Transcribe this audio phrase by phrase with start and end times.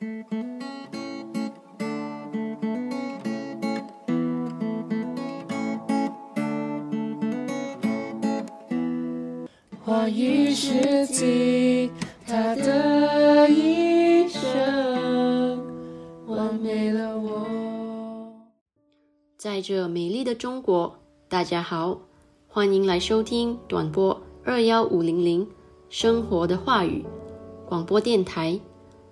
[0.00, 0.06] 话
[10.08, 11.90] 语是记
[12.26, 15.62] 他的一生，
[16.26, 17.46] 完美了我。
[19.36, 20.96] 在这美丽的中国，
[21.28, 22.00] 大家好，
[22.48, 25.46] 欢迎来收听短波二幺五零零
[25.90, 27.04] 生活的话语
[27.68, 28.58] 广播电台。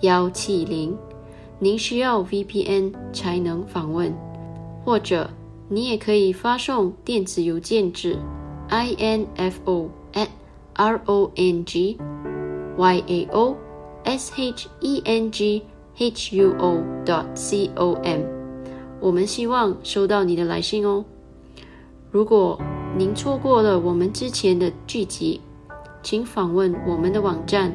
[0.00, 0.96] 幺七零。
[1.58, 4.12] 您需要 VPN 才能访问，
[4.84, 5.30] 或者
[5.68, 8.18] 你也可以发送电子邮件至
[8.68, 10.28] info at
[10.74, 11.96] r o n g
[12.76, 13.56] y a o
[14.04, 15.62] s h e n g
[15.96, 18.20] h u o dot c o m。
[19.00, 21.04] 我们希望收到你的来信哦。
[22.10, 22.60] 如果
[22.98, 25.40] 您错过了我们之前的剧集，
[26.02, 27.74] 请访问我们的网站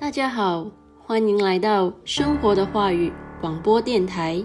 [0.00, 0.66] 大家好，
[0.98, 4.42] 欢迎来到生活的话语广播电台。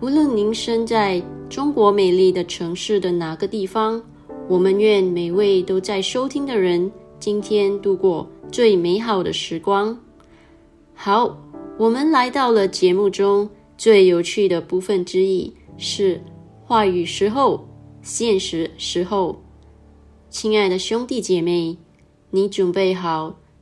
[0.00, 4.02] 无论您身在中国美丽的城市的哪个地方，
[4.48, 6.90] 我们愿每位都在收听的人
[7.20, 9.96] 今天度过最美好的时光。
[10.94, 11.36] 好，
[11.76, 16.18] 我们来到了节目中最有趣的部分之一，是
[16.64, 17.68] 话语时候、
[18.00, 19.38] 现实时候。
[20.30, 21.76] 亲爱的兄弟姐妹，
[22.30, 23.37] 你准备好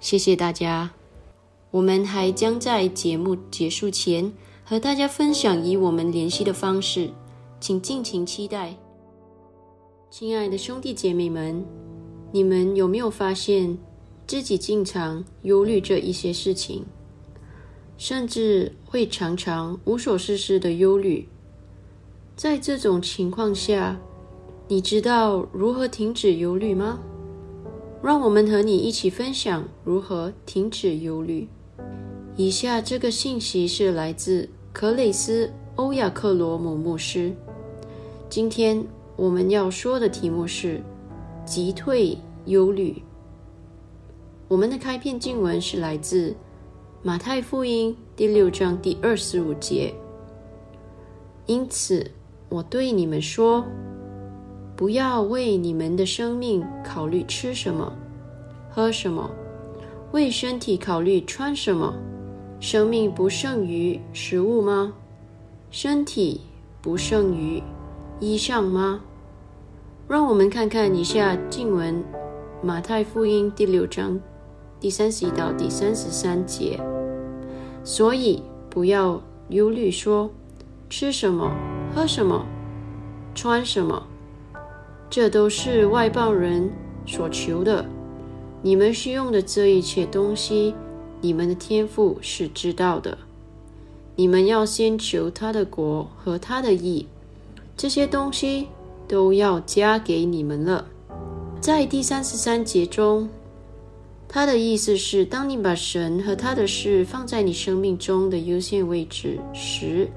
[0.00, 0.90] 谢谢大家。
[1.70, 4.32] 我们还将在节目结束前。
[4.68, 7.08] 和大家分享以我们联系的方式，
[7.58, 8.76] 请尽情期待。
[10.10, 11.64] 亲爱的兄弟姐妹们，
[12.30, 13.78] 你们有没有发现
[14.26, 16.84] 自己经常忧虑这一些事情，
[17.96, 21.26] 甚至会常常无所事事的忧虑？
[22.36, 23.98] 在这种情况下，
[24.66, 27.00] 你知道如何停止忧虑吗？
[28.02, 31.48] 让我们和你一起分享如何停止忧虑。
[32.36, 34.48] 以下这个信息是来自。
[34.70, 37.32] 克雷斯·欧亚克罗姆牧师，
[38.30, 38.84] 今天
[39.16, 40.80] 我们要说的题目是
[41.44, 43.02] 击退忧虑。
[44.46, 46.32] 我们的开篇经文是来自
[47.02, 49.92] 马太福音第六章第二十五节。
[51.46, 52.08] 因此，
[52.48, 53.66] 我对你们说，
[54.78, 57.92] 不要为你们的生命考虑吃什么、
[58.70, 59.28] 喝什么，
[60.12, 61.92] 为身体考虑穿什么。
[62.60, 64.92] 生命不胜于食物吗？
[65.72, 66.42] 身体
[66.80, 67.60] 不胜于
[68.20, 69.00] 衣裳吗？
[70.06, 72.04] 让我们看看以下经文：
[72.62, 74.20] 马太福音第六章
[74.78, 76.80] 第三十一到第三十三节。
[77.82, 80.30] 所以不要忧虑，说
[80.88, 81.50] 吃什么、
[81.92, 82.46] 喝什么、
[83.34, 84.07] 穿什么，
[85.10, 86.70] 这都是外邦人
[87.06, 87.84] 所求的。
[88.62, 90.74] 你们需用的这一切东西。
[91.20, 93.18] 你们的天赋是知道的，
[94.14, 97.08] 你们要先求他的国和他的义，
[97.76, 98.68] 这些东西
[99.08, 100.86] 都要加给你们了。
[101.60, 103.28] 在第三十三节中，
[104.28, 110.08] 他的意思是：当你把神和他的事放在你生命中的优先位置时，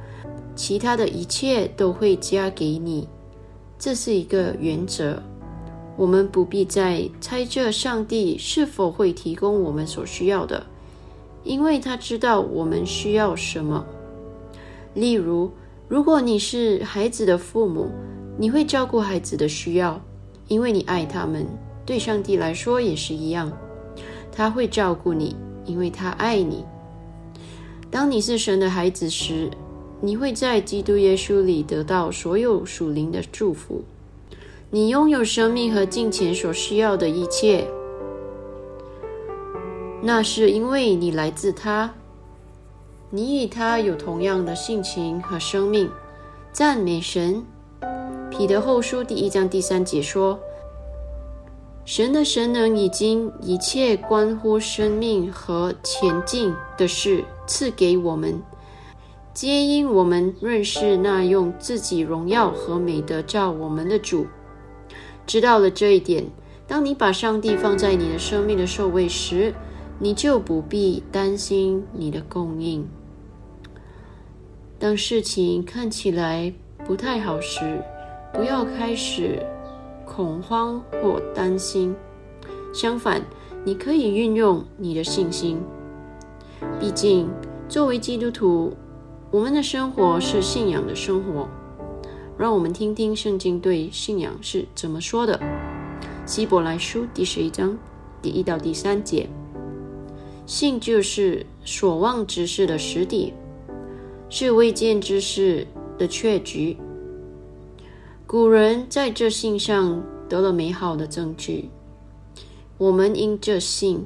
[0.56, 3.08] 其他的一切都会加给你。
[3.83, 5.19] 这是一个原则。
[5.98, 10.63] 我们不必再猜测上帝是否会提供我们所需要的。
[11.44, 13.83] 因为他知道我们需要什么。
[14.94, 15.50] 例如，
[15.88, 17.89] 如果你是孩子的父母，
[18.38, 20.00] 你会照顾孩子的需要，
[20.48, 21.48] 因为你爱他们。
[21.83, 23.51] 对上帝来说也是一样，
[24.31, 25.36] 他会照顾你，
[25.66, 26.63] 因为他爱你。
[27.89, 29.50] 当你是神的孩子时，
[30.01, 33.83] 你会在基督耶稣里得到所有属灵的祝福。
[34.71, 37.68] 你拥有生命和金钱所需要的一切。
[40.01, 41.94] 那是因为你来自他，
[43.12, 45.89] 你与他有同样的性情和生命。
[46.51, 47.45] 赞美神。
[48.30, 50.39] 彼得后书第一章第三节说
[51.86, 58.42] ：“神的神能已经一切关乎生命和前进的事赐给我们，
[59.33, 64.28] 皆因我们认识那用自己荣耀和美德照我们的主。
[65.25, 66.25] 知道了这一点，
[66.68, 69.54] 当你把上帝放在你的生命的首位时，
[70.00, 72.86] 你就不必担心你的供应。
[74.78, 76.54] 当事情看起来
[76.86, 77.81] 不太好时，
[78.33, 79.42] 不要开始
[80.06, 81.95] 恐慌或担心。
[82.74, 83.22] 相反，
[83.63, 85.57] 你可以运用你的信心。
[86.81, 87.30] 毕竟，
[87.69, 88.74] 作为基督徒，
[89.31, 91.48] 我们的生活是信仰的生活。
[92.38, 95.39] 让我们听听圣经对信仰是怎么说的。
[96.25, 97.78] 希伯来书第十一章
[98.22, 99.30] 第一到第三节。
[100.45, 103.33] 信就是所望之事的实底，
[104.30, 105.66] 是未见之事
[105.98, 106.75] 的确据。
[108.28, 111.69] 古人在这信上得了美好的证据，
[112.78, 114.04] 我们因这信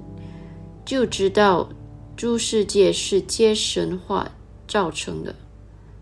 [0.86, 1.68] 就知道
[2.16, 4.30] 诸世界是皆神话
[4.68, 5.36] 造成的。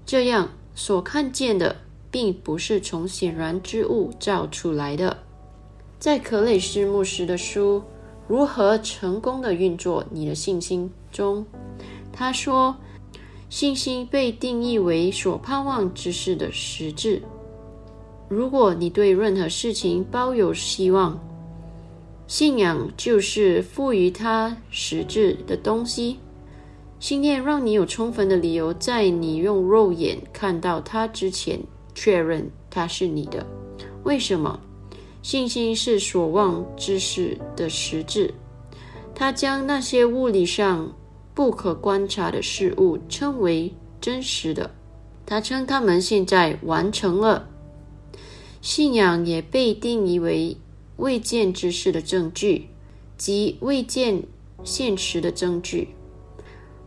[0.05, 1.77] 这样所看见的，
[2.09, 5.17] 并不是从显然之物造出来的。
[5.99, 7.83] 在可累斯牧师的书。
[8.25, 11.45] 如何成功的运作你的信心中？
[12.13, 12.77] 他说，
[13.49, 17.21] 信心被定义为所盼望之事的实质。
[18.29, 21.19] 如果你对任何事情抱有希望，
[22.25, 26.17] 信仰就是赋予它实质的东西。
[27.03, 31.59] 信念让你有充分的理由，在你用肉眼看到它之前，
[31.93, 33.45] 确认它是你的。
[34.05, 34.57] 为什么？
[35.21, 38.33] 信心是所望之事的实质，
[39.13, 40.95] 它将那些物理上
[41.33, 44.71] 不可观察的事物称为真实的。
[45.25, 47.49] 他称他们现在完成了。
[48.61, 50.55] 信仰也被定义为
[50.95, 52.69] 未见之事的证据，
[53.17, 54.23] 即未见
[54.63, 55.89] 现实的证据。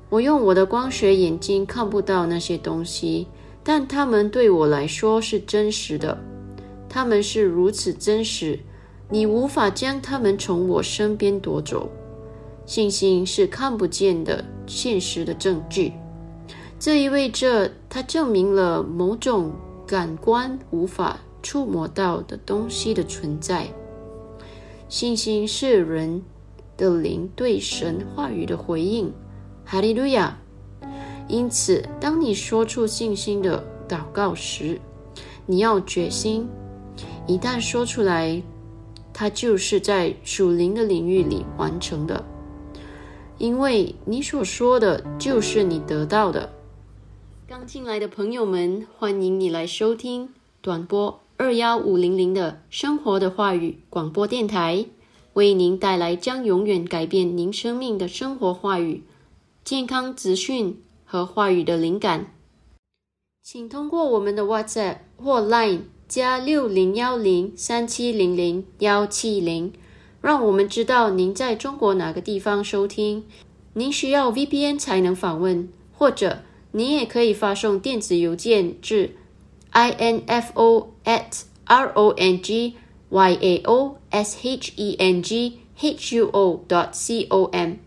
[0.09, 3.27] 我用我的光学眼睛看不到那些东西，
[3.65, 6.17] 但它们对我来说是真实的。
[6.89, 8.61] 他们是如此真实，
[9.11, 11.91] 你无法将他们从我身边夺走。
[12.65, 15.93] 信心是看不见的现实的证据，
[16.79, 19.53] 这意味着它证明了某种
[19.87, 23.67] 感官无法触摸到的东西的存在。
[24.89, 26.23] 信心是人
[26.77, 29.13] 的灵对神话语的回应。
[29.69, 30.39] 哈利路亚！
[31.27, 34.81] 因此，当你说出信心的祷告时，
[35.45, 36.49] 你要决心。
[37.27, 38.41] 一旦说出来，
[39.13, 42.25] 它就是在属灵的领域里完成的，
[43.39, 46.53] 因为你所说的就是你得到的。
[47.49, 50.29] 刚进来的朋友们，欢迎你来收听
[50.61, 54.87] 短波二幺五零零的生活的话语广播电台，
[55.33, 59.03] 为您带来将永远改变您生命的生活话语、
[59.67, 62.33] 健康资讯和话语的灵感。
[63.43, 69.73] 请通过我们的 WhatsApp 或 Line 加六零幺零三七零零幺七零，
[70.21, 73.25] 让我们知道您在中国哪个地方收听。
[73.73, 79.17] 您需要 VPN 才能访问，或者您也可以发送电子邮件至。
[79.73, 82.75] info at r o n g
[83.09, 87.79] y a o s h e n g h u o dot c o m。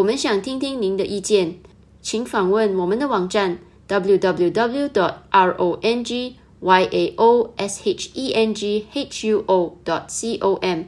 [0.00, 1.56] 我们想听听您的意见，
[2.00, 9.28] 请访问我们的网站 www dot r o n g y a o s h e n g h
[9.28, 10.84] u o dot c o m，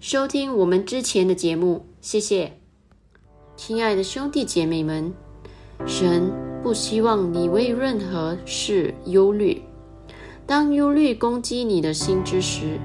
[0.00, 1.86] 收听我们之前的节目。
[2.00, 2.54] 谢谢，
[3.56, 5.14] 亲爱的兄弟姐妹们，
[5.86, 9.62] 神不希望你为任何事忧虑。
[10.44, 12.80] 当忧虑攻击你的心之时，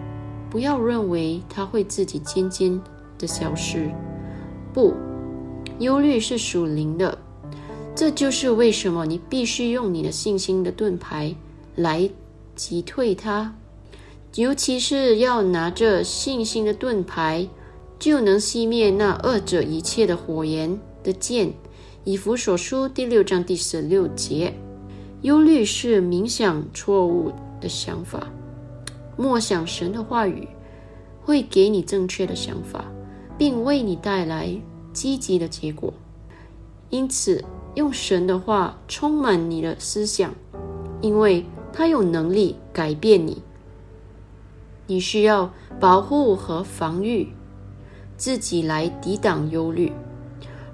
[0.52, 2.80] 不要认为它会自己渐渐
[3.18, 3.90] 的消失。
[4.74, 4.94] 不，
[5.82, 7.18] 忧虑是属灵的。
[7.94, 11.36] 这就是为什么你必须用你的信心的盾牌
[11.76, 12.10] 来
[12.56, 13.54] 击退它。
[14.36, 17.48] 尤其是要拿着信心的盾牌，
[18.00, 21.52] 就能熄灭那恶者一切的火焰的剑。
[22.06, 24.54] 以弗所书第六章第十六节。
[25.24, 27.32] 忧虑是冥想错误。
[27.62, 28.28] 的想法，
[29.16, 30.48] 默想神的话语，
[31.22, 32.84] 会给你正确的想法，
[33.38, 34.52] 并为你带来
[34.94, 35.94] 积极的结果。
[36.90, 37.44] 因此，
[37.76, 40.34] 用神的话充满你的思想，
[41.02, 43.42] 因为他有能力改变你。
[44.88, 47.30] 你需要保护和防御
[48.18, 49.92] 自己来抵挡忧虑，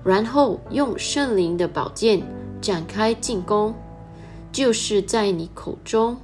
[0.03, 2.21] 然后用圣灵的宝剑
[2.59, 3.75] 展开进攻，
[4.51, 6.17] 就是在你口中。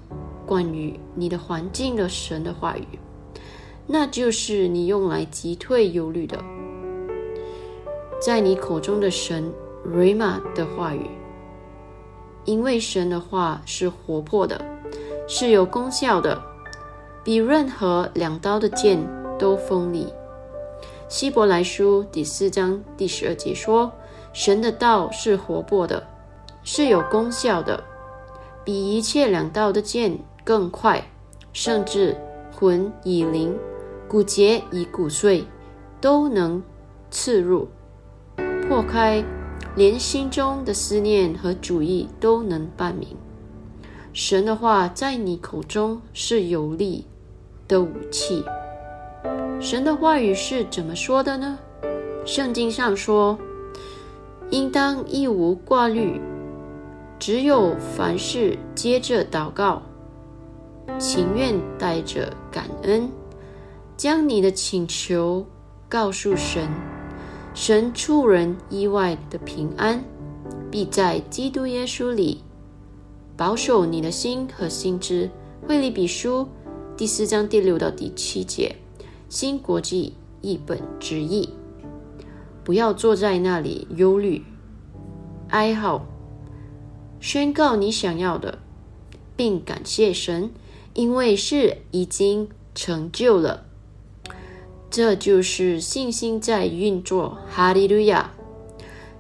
[0.46, 2.86] 关于你的环境的神的话语，
[3.88, 6.44] 那就是你用来击退忧虑的。
[8.25, 9.51] 在你口中的神
[9.84, 11.10] 瑞玛的话语，
[12.46, 14.63] 因为神的话是活泼的，
[15.27, 16.42] 是有功效的，
[17.22, 18.98] 比任何两刀的剑
[19.38, 20.08] 都锋利。
[21.10, 23.92] 希伯来书第四章第十二节说
[24.32, 26.01] ：“神的道是活泼的，
[26.63, 27.84] 是有功效的，
[28.63, 31.01] 比一切两刀的剑。”更快，
[31.51, 32.15] 甚至
[32.53, 33.53] 魂以灵，
[34.08, 35.46] 骨节以骨碎，
[36.00, 36.63] 都能
[37.12, 37.68] 刺入、
[38.74, 39.24] 破开，
[39.75, 43.08] 连心中的思念和主意都能办明。
[44.13, 47.06] 神的话在你口中是有力
[47.68, 48.44] 的武器。
[49.62, 51.60] 神的话语是怎么说的呢？
[52.25, 53.38] 圣经上说
[54.50, 56.20] ：“应当一无挂虑，
[57.20, 59.84] 只有凡事接着祷告。”
[60.98, 63.08] 情愿带着感恩，
[63.96, 65.46] 将你的请求
[65.88, 66.68] 告诉神，
[67.54, 70.04] 神出人意外的平安，
[70.72, 72.42] 必在基督耶稣里
[73.38, 75.30] 保守你的心和心智。
[75.68, 76.50] 惠利比书
[76.98, 78.76] 第四章第六到第七节，
[79.30, 81.48] 新国际译本直译。
[82.64, 84.44] 不要坐在那里忧虑、
[85.50, 86.08] 哀嚎，
[87.20, 88.58] 宣告你想要的，
[89.36, 90.50] 并感谢神。
[90.96, 93.66] 因为是已经成就了，
[94.94, 97.40] 这就是信心在运作。
[97.50, 98.32] 哈利路亚！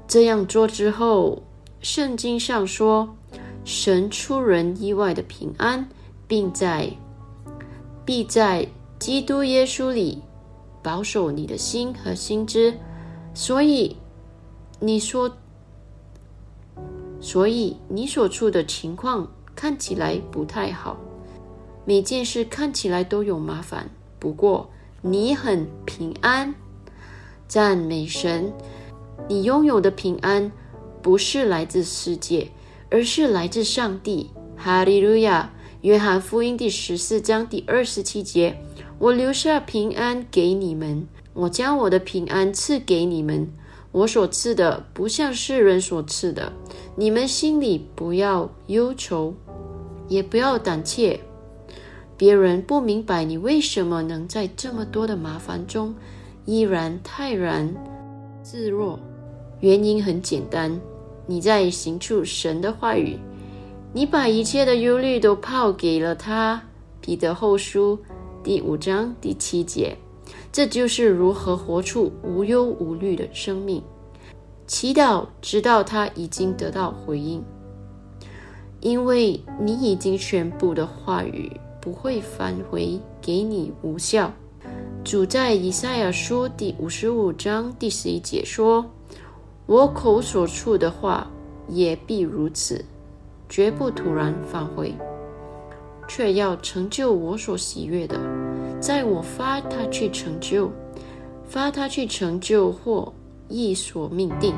[0.07, 1.41] 这样做之后，
[1.81, 3.15] 圣经上说，
[3.65, 5.89] 神出人意外的平安，
[6.27, 6.91] 并在
[8.05, 8.67] 必在
[8.99, 10.21] 基督耶稣里
[10.83, 12.75] 保守你的心和心知。
[13.33, 13.97] 所以
[14.79, 15.35] 你说，
[17.19, 20.97] 所以你所处的情况看起来不太好。
[21.83, 23.89] 每件事看起来都有麻烦，
[24.19, 24.69] 不过
[25.05, 26.55] 你很平安，
[27.45, 28.53] 赞美神！
[29.27, 30.49] 你拥有的平安
[31.01, 32.49] 不是来自世界，
[32.89, 34.29] 而是来自上帝。
[34.55, 35.51] 哈利路亚！
[35.81, 38.57] 约翰福音第十四章第二十七节：
[38.97, 43.51] 我留下平安给你们，我将我的平安赐给你们。
[43.91, 46.53] 我所赐的不像世人所赐的。
[46.95, 49.33] 你们心里不要忧愁，
[50.07, 51.19] 也不要胆怯。
[52.23, 55.93] 别人不明白你为什么能在这么多的麻烦中
[56.45, 57.75] 依然泰然
[58.41, 58.97] 自若，
[59.59, 60.79] 原因很简单，
[61.27, 63.19] 你在行出神的话语，
[63.91, 66.63] 你把一切的忧虑都抛给了他。
[67.01, 67.99] 彼得后书
[68.41, 69.97] 第五章第七节，
[70.49, 73.83] 这就是如何活出无忧无虑的生命。
[74.65, 77.43] 祈祷直到他已经得到回应，
[78.79, 81.51] 因为你已经宣布的话语。
[81.83, 84.31] 不会返回给你无效。
[85.03, 88.85] 主在以赛亚书第五十五章第十一节说
[89.67, 91.29] ：“我口所出的话
[91.67, 92.85] 也必如此，
[93.49, 94.95] 绝不突然返回，
[96.07, 98.17] 却要成就我所喜悦的，
[98.79, 100.71] 在我发他去成就，
[101.43, 103.11] 发他去成就或
[103.49, 104.55] 意所命定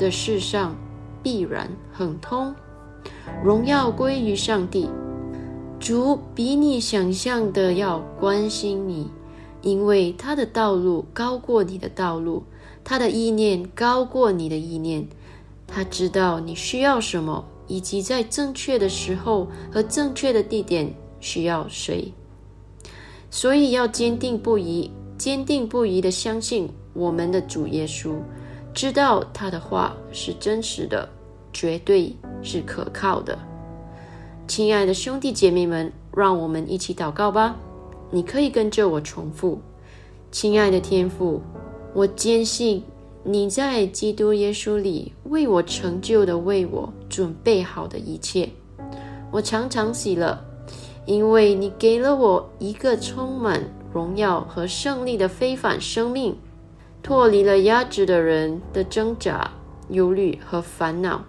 [0.00, 0.74] 的事上，
[1.22, 2.52] 必然亨通。
[3.44, 4.90] 荣耀归于上帝。
[5.78, 9.08] 主比你想象的要关心你。”
[9.62, 12.44] 因为他的道路高过你的道路，
[12.84, 15.04] 他的意念高过你的意念，
[15.66, 22.12] 他知道你需要什么，以及在正确的时候和正确的地点需要谁。
[23.28, 28.14] 所以要坚定不移、坚定不移的相信我们的主耶稣，
[28.72, 31.08] 知道他的话是真实的，
[31.52, 33.36] 绝对是可靠的。
[34.46, 37.56] 亲爱的兄弟姐妹们，让我们一起祷告吧。
[38.10, 39.60] 你可以跟着我重复
[40.30, 41.42] ：“亲爱的天父，
[41.92, 42.82] 我坚信
[43.24, 48.48] 你在基督耶稣里为我成就的、为我准备好的一切。
[49.32, 50.38] 我常常喜乐，
[51.06, 53.60] 因为你给了我一个充满
[53.92, 56.36] 荣耀和胜利的非凡生命，
[57.02, 59.50] 脱离了压制的人的挣扎、
[59.88, 61.24] 忧虑和烦恼。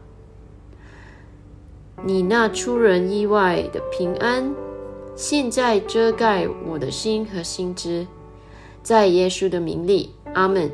[2.03, 4.53] 你那出人意外的平安。”
[5.15, 8.05] 现在遮盖我的心和心知，
[8.83, 10.71] 在耶稣的名里，阿门。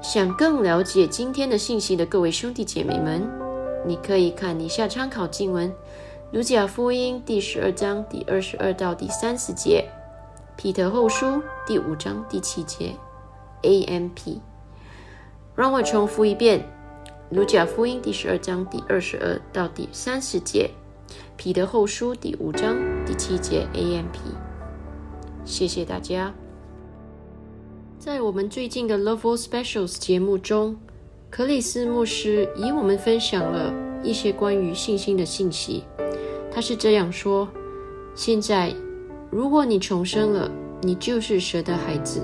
[0.00, 3.28] 想更了解今天的信息的各位兄弟姐妹们，
[3.84, 5.74] 你可以看以下参考经文：
[6.30, 9.84] 卢加福音第十二章第二十二到第三十节，
[10.54, 12.92] 彼得后书第五章第七节。
[13.62, 14.40] A M P，
[15.56, 16.64] 让我重复一遍：
[17.30, 20.70] 卢加福音第十二章第二十二到第三十节。
[21.36, 24.20] 彼得后书第五章第七节 A M P，
[25.44, 26.32] 谢谢大家。
[27.98, 30.76] 在我们最近的 Love Specials 节目中，
[31.28, 33.74] 克里斯牧师与我们分享了
[34.04, 35.82] 一些关于信心的信息。
[36.52, 37.48] 他是这样说：
[38.14, 38.72] 现在，
[39.32, 40.48] 如果你重生了，
[40.80, 42.20] 你就是神的孩子。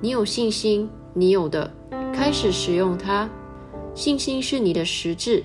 [0.00, 1.68] 你有信心，你有的，
[2.12, 3.28] 开始使用它。
[3.94, 5.44] 信心是你的实质。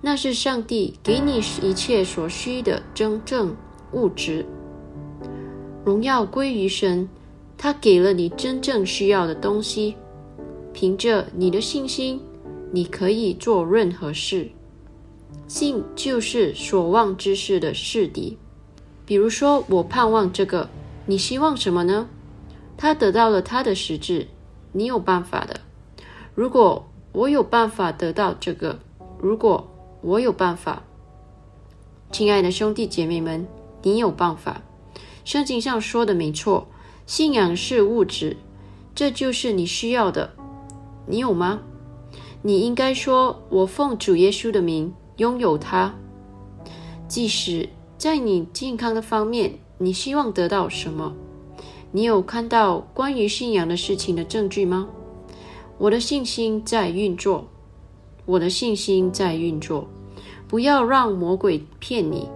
[0.00, 3.56] 那是上帝给你一切所需的真正
[3.92, 4.46] 物质，
[5.84, 7.08] 荣耀归于神，
[7.58, 9.96] 他给了你真正需要的东西。
[10.72, 12.20] 凭着你的信心，
[12.70, 14.50] 你可以做任何事。
[15.48, 18.36] 信就是所望之事的事敌。
[19.06, 20.68] 比如说，我盼望这个，
[21.06, 22.08] 你希望什么呢？
[22.76, 24.28] 他得到了他的实质，
[24.72, 25.60] 你有办法的。
[26.34, 28.78] 如果我有办法得到这个，
[29.18, 29.66] 如果。
[30.02, 30.84] 我有办法，
[32.12, 33.48] 亲爱的兄弟姐妹们，
[33.82, 34.60] 你有办法。
[35.24, 36.68] 圣经上说的没错，
[37.06, 38.36] 信仰是物质，
[38.94, 40.30] 这就是你需要的。
[41.06, 41.60] 你有吗？
[42.42, 45.94] 你应该说：“我奉主耶稣的名拥有它。”
[47.08, 51.14] 即使在你健康的方面，你希望得到什么？
[51.90, 54.88] 你有看到关于信仰的事情的证据吗？
[55.78, 57.46] 我的信心在运作，
[58.24, 59.86] 我的信心在运作。
[60.48, 62.28] 不要让魔鬼骗你，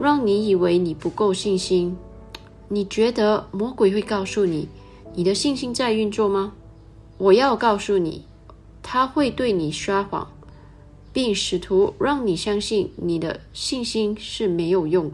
[0.00, 1.96] 让你以为你不够信心。
[2.68, 4.68] 你觉得魔鬼会告诉你
[5.14, 6.54] 你的信心在运作吗？
[7.18, 8.24] 我要告诉你，
[8.82, 10.28] 他会对你撒谎，
[11.12, 15.12] 并试图让你相信你的信心是没有用，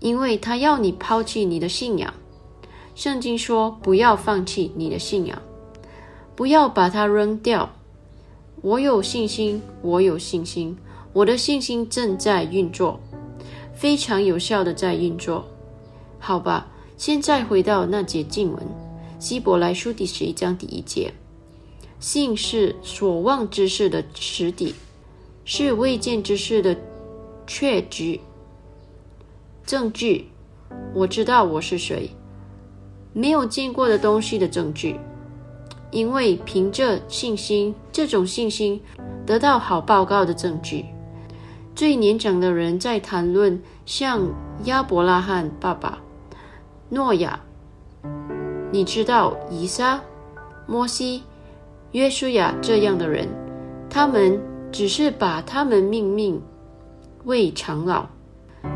[0.00, 2.12] 因为他要你抛弃你的信仰。
[2.94, 5.40] 圣经说：“不要放弃你的信仰，
[6.34, 7.70] 不要把它扔掉。”
[8.62, 10.76] 我有信心，我有信心，
[11.12, 12.98] 我的信心正在运作，
[13.74, 15.44] 非常有效的在运作。
[16.18, 18.58] 好吧，现在回到那节经文，
[19.18, 21.12] 《希伯来书》第十一章第一节：
[22.00, 24.74] 信是所望之事的实底，
[25.44, 26.74] 是未见之事的
[27.46, 28.22] 确据。
[29.66, 30.28] 证据，
[30.94, 32.08] 我知道我是谁，
[33.12, 34.96] 没有见过的东西的证据。
[35.94, 38.80] 因为凭着信心，这种信心
[39.24, 40.84] 得到好报告的证据。
[41.72, 44.28] 最年长的人在谈论像
[44.64, 46.00] 亚伯拉罕爸爸、
[46.88, 47.38] 诺亚，
[48.72, 50.00] 你知道以撒、
[50.66, 51.22] 摩西、
[51.92, 53.28] 约书亚这样的人，
[53.88, 54.40] 他们
[54.72, 56.42] 只是把他们命名
[57.22, 58.04] 为长老，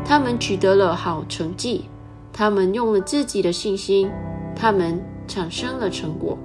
[0.05, 1.83] 他们取得了好成绩，
[2.31, 4.09] 他们用了自己的信心，
[4.55, 6.37] 他们产生了成果。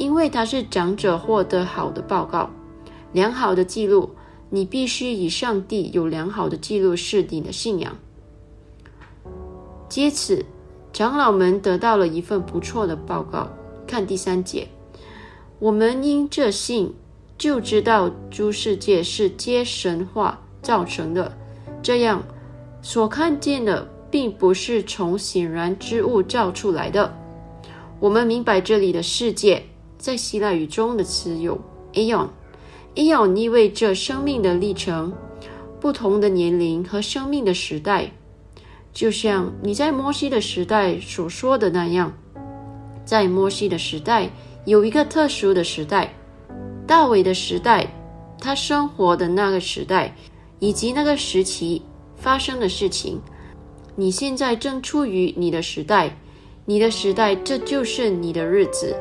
[0.00, 2.48] 因为他是长者获得好的报告、
[3.12, 4.08] 良好的记录，
[4.48, 7.94] 你必须以上帝有良好的记录是你的信仰。
[9.90, 10.42] 借此，
[10.90, 13.46] 长老们得到了一份不错的报告。
[13.86, 14.66] 看第三节，
[15.58, 16.94] 我们因这信
[17.36, 21.30] 就知道诸世界是皆神话造成的，
[21.82, 22.22] 这样
[22.80, 27.14] 所看见的并不是从显然之物造出来的。
[27.98, 29.62] 我们明白这里的世界
[30.00, 31.60] 在希腊语中的词有
[31.92, 35.12] aeon，aeon 意味着生命的历程。
[35.78, 38.10] 不同的年龄和生命的时代，
[38.92, 42.12] 就像你在摩西的时代所说的那样，
[43.04, 44.30] 在摩西的时代
[44.66, 46.14] 有一个特殊的时代，
[46.86, 47.86] 大卫的时代，
[48.38, 50.14] 他生活的那个时代，
[50.58, 51.80] 以及那个时期
[52.16, 53.20] 发生的事情。
[53.96, 56.16] 你现在正处于你的时代，
[56.66, 58.94] 你的时代，这就是你的日子。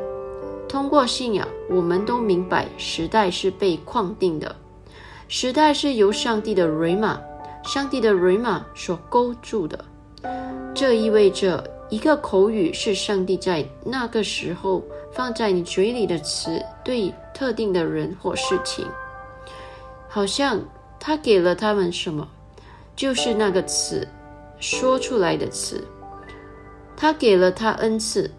[0.70, 4.56] 通过信仰，我们都明白时代是被框定的。
[5.28, 7.20] 时代是由上帝的瑞玛，
[7.64, 9.84] 上帝的瑞玛所勾住的。
[10.76, 18.86] 这意味着一个口语是上帝在那个时候放在你嘴里的词，对特定的人或事情，
[20.08, 20.62] 好像
[21.00, 22.28] 他给了他们什么，
[22.96, 24.08] 就是那个词
[24.60, 25.84] 说出来的词。
[26.96, 28.30] 他给了他恩赐，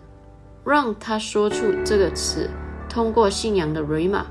[0.70, 2.48] 让他说出这个词。
[2.88, 4.26] 通过信仰的瑞玛，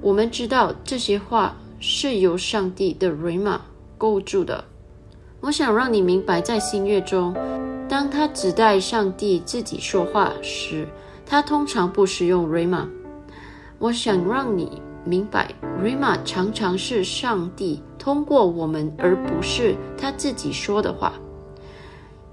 [0.00, 1.54] 我们知道这些话。
[1.80, 3.60] 是由上帝的瑞玛
[3.96, 4.64] 构筑的。
[5.40, 7.32] 我想让你明白，在新月中，
[7.88, 10.88] 当他指代上帝自己说话时，
[11.24, 12.88] 他通常不使用瑞玛。
[13.78, 21.12] 我想让你明白，瑞玛常常是上帝通过我们，而不是他自己说的话。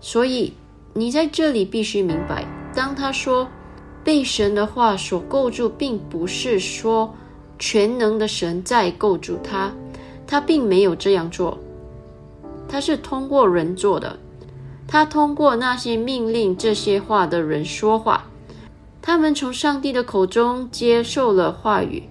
[0.02, 0.54] 所以
[0.96, 3.48] 你在这里必须明白，当他说
[4.04, 7.12] 被神的话所构筑，并不是说。
[7.58, 9.72] 全能的神在构筑他，
[10.28, 11.58] 他并没有这样做，
[12.68, 14.20] 他是通过人做的。
[14.86, 18.26] 他通过那些命令这些话的人说话，
[19.02, 22.04] 他们从上帝的口中接受了话语，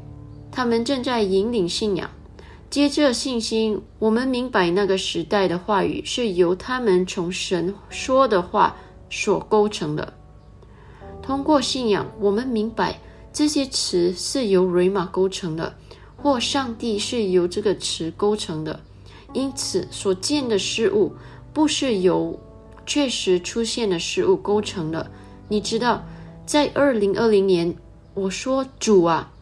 [0.51, 2.09] 他们正在引领信仰。
[2.71, 8.75] 接着信心，我们明白那个时代的话语是由他们从神说的话
[9.11, 10.15] 所构成的。
[11.25, 13.01] 通过信仰，我们明白。
[13.33, 15.75] 这些词是由瑞玛构成的，
[16.19, 18.81] 或上帝是由这个词构成的，
[19.33, 21.15] 因此所见的事物
[21.55, 22.39] 不是由
[22.85, 25.11] 确实出现的事物构成的。
[25.49, 26.05] 你知道，
[26.45, 27.75] 在二零二零年，
[28.13, 29.33] 我说主啊，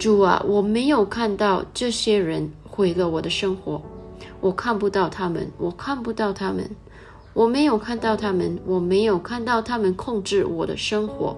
[0.00, 3.80] 主啊，我没有看到这些人毁了我的生活，
[4.40, 6.68] 我看不到他们，我看不到他们，
[7.32, 11.36] 我没有看到他们，我没有看到他们控制我的生活，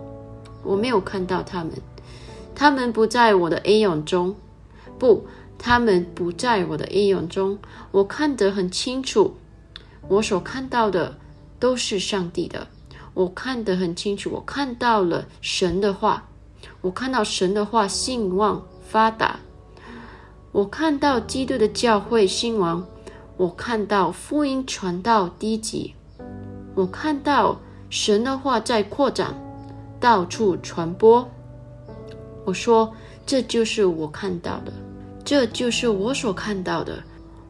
[0.63, 1.73] 我没有看到他们。
[2.55, 4.35] 他们不在我的 A 永中，
[4.99, 5.27] 不，
[5.59, 7.59] 他们不在我的 A 永中。
[7.91, 9.35] 我看得很清楚，
[10.09, 11.17] 我所看到的
[11.59, 12.67] 都是上帝的。
[13.15, 16.27] 我看得很清楚，我看到了神的话，
[16.81, 19.39] 我看到神的话兴旺发达，
[20.53, 22.83] 我看到基督的教会兴亡，
[23.43, 25.95] 我看到福音传到低级，
[26.77, 29.35] 我看到神的话在扩展，
[29.99, 31.29] 到处传播。
[32.45, 32.95] 我说
[33.27, 34.73] ：“这就是我看到的，
[35.25, 37.03] 这就是我所看到的。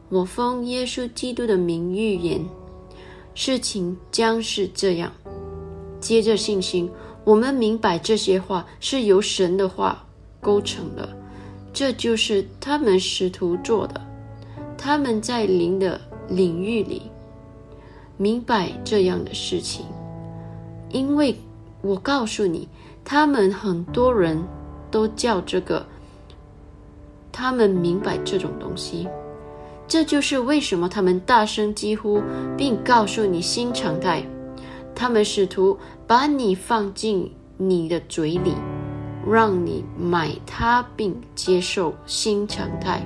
[0.09, 2.43] 我奉耶稣基督的名预言，
[3.35, 5.11] 事情将是这样。
[5.99, 6.89] 接着信心，
[7.23, 10.03] 我们明白这些话是由神的话
[10.41, 11.07] 构成的。
[11.71, 14.01] 这就是他们试图做的。
[14.83, 17.03] 他们在灵的领域里
[18.17, 19.85] 明白这样的事情，
[20.89, 21.37] 因为
[21.81, 22.67] 我告诉你，
[23.05, 24.43] 他们很多人。”
[24.91, 25.83] 都叫这个，
[27.31, 29.07] 他们明白这种东西，
[29.87, 32.21] 这就是为什么他们大声疾呼，
[32.55, 34.23] 并告诉你新常态。
[34.93, 38.53] 他们试图把你放进你的嘴里，
[39.27, 43.01] 让你买它并接受新常态。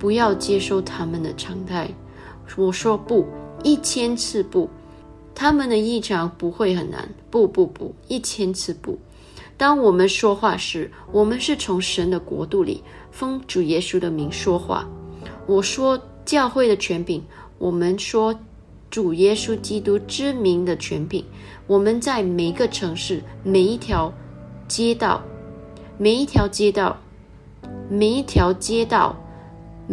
[0.00, 1.88] 不要接受他们的常态。
[2.56, 3.24] 我说不，
[3.62, 4.68] 一千次不。
[5.32, 7.08] 他们的异常不会很难。
[7.30, 8.98] 不不不，一千次不。
[9.56, 12.82] 当我们说话时，我们是从神的国度里
[13.12, 14.88] 奉主耶稣的名说话。
[15.46, 17.22] 我说教会的权柄，
[17.58, 18.34] 我们说
[18.90, 21.24] 主耶稣基督之名的权柄。
[21.66, 24.12] 我们在每个城市、每一条
[24.66, 25.22] 街道、
[25.98, 26.96] 每一条街道、
[27.88, 29.14] 每一条街道、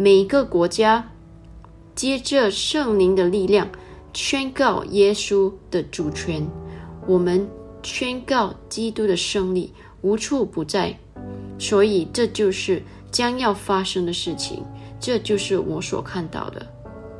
[0.00, 1.10] 每一个国家，
[1.96, 3.68] 接着圣灵的力量，
[4.12, 6.46] 宣告耶稣的主权。
[7.04, 7.48] 我们。
[7.80, 10.98] 宣告基督的胜利无处不在，
[11.58, 14.64] 所以这就是将要发生的事情，
[15.00, 16.66] 这就是我所看到的。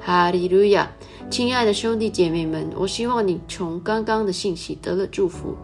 [0.00, 0.90] 哈利路亚！
[1.30, 5.56] 亲爱的兄弟姐妹们，我希望你从刚刚的信息得了祝福。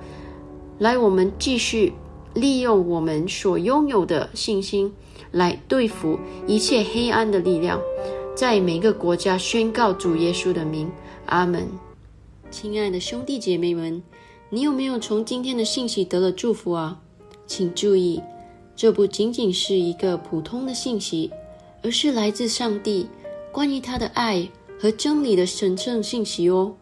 [0.79, 1.93] 来，我们继续
[2.33, 4.95] 利用我们所拥有的信心，
[5.35, 7.79] 来对付一切黑暗的力量，
[8.35, 10.91] 在每个国家宣告主耶稣的名。
[11.27, 11.69] 阿门。
[12.51, 14.03] 亲爱的兄弟姐妹们，
[14.49, 17.01] 你有没有从今天的信息得了祝福啊？
[17.47, 18.23] 请注意，
[18.77, 21.31] 这不仅仅是一个普通的信息，
[21.83, 23.09] 而是来自上帝
[23.53, 24.49] 关于他的爱。
[24.77, 26.75] 和真理的神圣信息哦，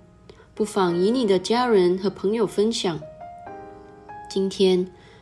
[0.55, 2.99] 不妨与你的家人和朋友分享。
[4.29, 4.91] 今天，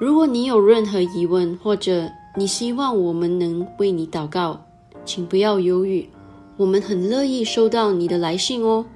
[0.00, 4.60] 如果你有任何疑问，或者你希望我们能为你祷告，
[5.04, 6.08] 请不要犹豫，
[6.56, 8.86] 我们很乐意收到你的来信哦。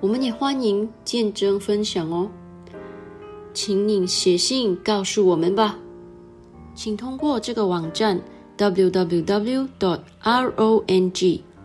[0.00, 2.28] 我们也欢迎见证分享哦，
[3.52, 5.78] 请你写信告诉我们吧。
[6.74, 8.20] 请通过这个网站
[8.56, 9.98] www.dot.rong。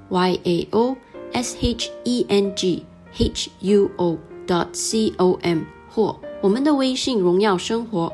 [0.09, 0.95] y a o
[1.31, 2.83] s h e n g
[3.17, 8.13] h u o dot c o m 或我们的微信“荣耀生活”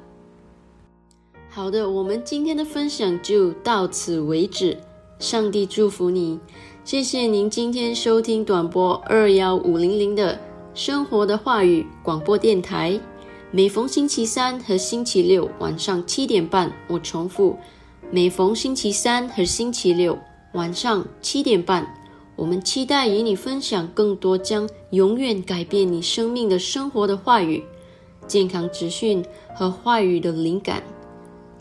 [1.53, 4.77] 好的，我们今天的分享就到此为止。
[5.19, 6.39] 上帝祝福你，
[6.85, 10.39] 谢谢您今天收听短波二幺五零零的
[10.73, 12.97] 生活的话语广播电台。
[13.51, 17.57] 每逢星期三和星期六晚上七点半，我重复，
[18.09, 20.17] 每逢星期三和星期六
[20.53, 21.85] 晚上七点半。
[22.37, 27.61] 我们期待与你分享更多将永远改变你生命的生活的话语、
[28.25, 29.21] 健康资讯
[29.53, 30.81] 和话语的灵感。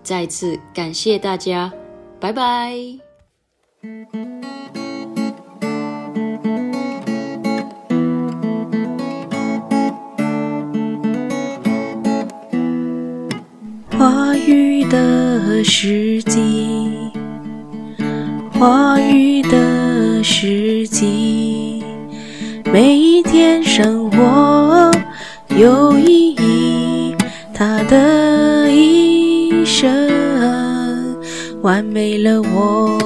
[0.03, 1.73] 再次感谢大家，
[2.19, 2.75] 拜拜。
[13.99, 17.11] 话语的时机，
[18.53, 19.91] 话语的。
[20.23, 21.83] 时机，
[22.67, 24.91] 每一天生活
[25.49, 27.17] 有意义，
[27.55, 28.30] 他的
[29.81, 31.17] 生
[31.63, 32.99] 完美了我。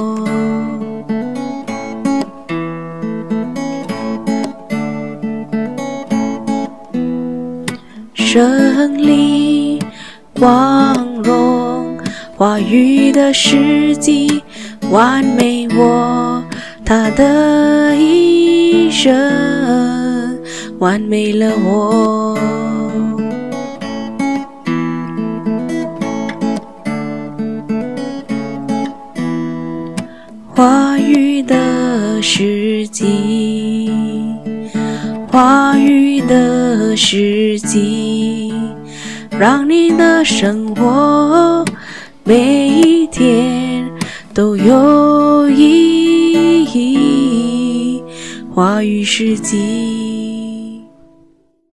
[8.17, 9.79] 胜利
[10.37, 11.97] 光荣，
[12.37, 14.43] 话语的世纪
[14.91, 16.43] 完美我。
[16.85, 19.15] 他的一生
[20.81, 22.24] 完美了我，
[35.35, 38.55] 花语的时机，
[39.37, 41.65] 让你的生活
[42.23, 43.85] 每一天
[44.33, 46.63] 都有意。
[46.73, 48.01] 义。
[48.55, 50.04] 花语世纪。